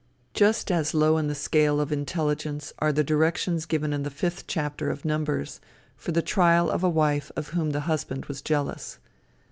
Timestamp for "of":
1.79-1.91, 4.89-5.05, 6.71-6.83, 7.35-7.49